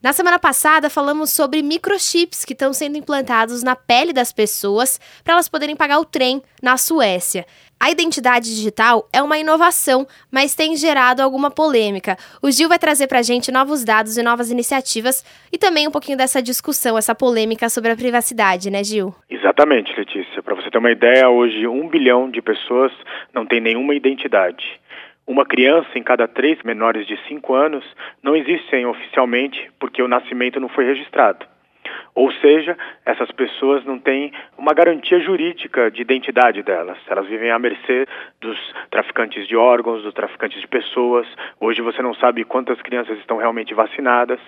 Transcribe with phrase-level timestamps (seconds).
[0.00, 5.32] Na semana passada, falamos sobre microchips que estão sendo implantados na pele das pessoas para
[5.32, 7.44] elas poderem pagar o trem na Suécia.
[7.80, 12.16] A identidade digital é uma inovação, mas tem gerado alguma polêmica.
[12.40, 15.90] O Gil vai trazer para a gente novos dados e novas iniciativas e também um
[15.90, 19.12] pouquinho dessa discussão, essa polêmica sobre a privacidade, né, Gil?
[19.28, 20.40] Exatamente, Letícia.
[20.44, 22.92] Para você ter uma ideia, hoje um bilhão de pessoas
[23.34, 24.78] não tem nenhuma identidade.
[25.28, 27.84] Uma criança em cada três menores de 5 anos
[28.22, 31.44] não existem oficialmente porque o nascimento não foi registrado.
[32.18, 36.98] Ou seja, essas pessoas não têm uma garantia jurídica de identidade delas.
[37.06, 38.08] Elas vivem à mercê
[38.40, 38.58] dos
[38.90, 41.28] traficantes de órgãos, dos traficantes de pessoas.
[41.60, 44.40] Hoje você não sabe quantas crianças estão realmente vacinadas.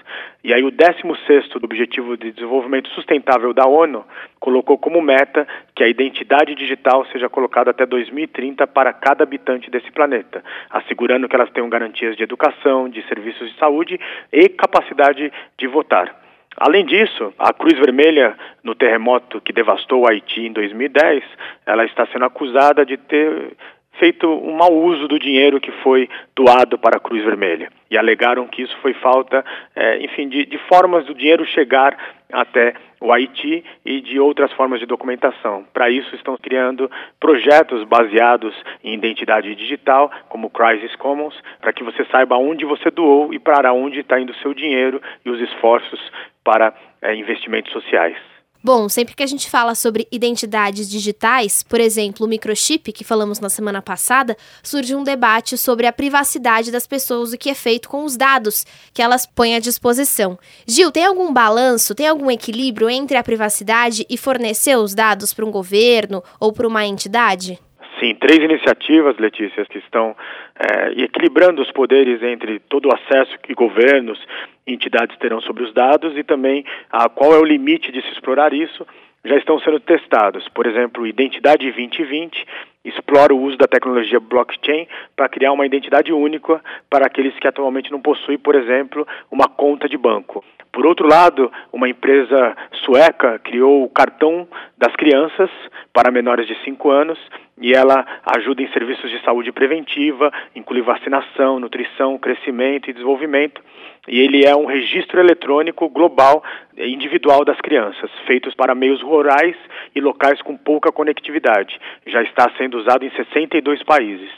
[0.42, 4.05] E aí o 16º do Objetivo de Desenvolvimento Sustentável da ONU
[4.41, 9.92] colocou como meta que a identidade digital seja colocada até 2030 para cada habitante desse
[9.92, 14.00] planeta, assegurando que elas tenham garantias de educação, de serviços de saúde
[14.33, 16.20] e capacidade de votar.
[16.57, 21.23] Além disso, a Cruz Vermelha, no terremoto que devastou o Haiti em 2010,
[21.65, 23.57] ela está sendo acusada de ter
[24.01, 27.70] feito um mau uso do dinheiro que foi doado para a Cruz Vermelha.
[27.91, 29.45] E alegaram que isso foi falta,
[29.77, 31.97] é, enfim, de, de formas do dinheiro chegar
[32.33, 35.65] até o Haiti e de outras formas de documentação.
[35.73, 41.85] Para isso, estão criando projetos baseados em identidade digital, como o Crisis Commons, para que
[41.85, 45.41] você saiba onde você doou e para onde está indo o seu dinheiro e os
[45.41, 46.01] esforços
[46.42, 48.17] para é, investimentos sociais.
[48.62, 53.41] Bom, sempre que a gente fala sobre identidades digitais, por exemplo, o microchip, que falamos
[53.41, 57.89] na semana passada, surge um debate sobre a privacidade das pessoas, o que é feito
[57.89, 60.39] com os dados que elas põem à disposição.
[60.67, 65.47] Gil, tem algum balanço, tem algum equilíbrio entre a privacidade e fornecer os dados para
[65.47, 67.58] um governo ou para uma entidade?
[68.01, 70.17] Sim, três iniciativas, Letícia, que estão
[70.59, 74.19] é, equilibrando os poderes entre todo o acesso que governos
[74.67, 78.12] e entidades terão sobre os dados e também a, qual é o limite de se
[78.12, 78.87] explorar isso,
[79.23, 80.48] já estão sendo testados.
[80.48, 82.47] Por exemplo, Identidade 2020
[82.83, 86.58] explora o uso da tecnologia blockchain para criar uma identidade única
[86.89, 90.42] para aqueles que atualmente não possuem, por exemplo, uma conta de banco.
[90.73, 94.46] Por outro lado, uma empresa sueca criou o cartão
[94.77, 95.51] das crianças
[95.92, 97.18] para menores de 5 anos
[97.61, 103.63] e ela ajuda em serviços de saúde preventiva, inclui vacinação, nutrição, crescimento e desenvolvimento.
[104.08, 106.42] E ele é um registro eletrônico global
[106.77, 109.57] individual das crianças, feitos para meios rurais
[109.95, 111.79] e locais com pouca conectividade.
[112.07, 114.30] Já está sendo usado em 62 países.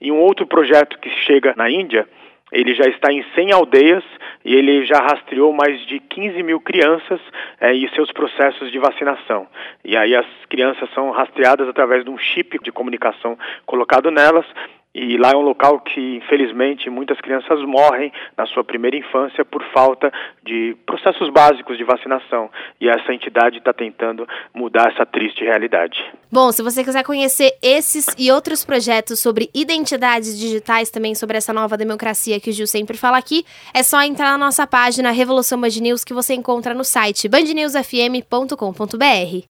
[0.00, 2.06] E um outro projeto que chega na Índia,
[2.52, 4.04] ele já está em 100 aldeias
[4.46, 7.20] e ele já rastreou mais de 15 mil crianças
[7.60, 9.48] é, e seus processos de vacinação.
[9.84, 13.36] E aí as crianças são rastreadas através de um chip de comunicação
[13.66, 14.46] colocado nelas
[14.98, 19.62] e lá é um local que, infelizmente, muitas crianças morrem na sua primeira infância por
[19.70, 20.10] falta
[20.42, 22.48] de processos básicos de vacinação.
[22.80, 26.02] E essa entidade está tentando mudar essa triste realidade.
[26.32, 31.52] Bom, se você quiser conhecer esses e outros projetos sobre identidades digitais, também sobre essa
[31.52, 35.60] nova democracia que o Gil sempre fala aqui, é só entrar na nossa página Revolução
[35.60, 39.44] Band News que você encontra no site bandnewsfm.com.br.